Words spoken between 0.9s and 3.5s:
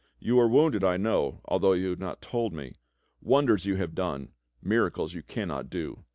know, although you have not told me. W